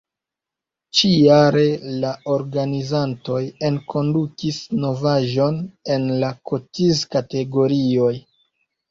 Ĉi-jare 0.99 1.65
la 2.03 2.13
organizantoj 2.35 3.41
enkondukis 3.69 4.57
novaĵon 4.85 5.59
en 5.97 6.07
la 6.23 6.31
kotiz-kategorioj. 6.53 8.09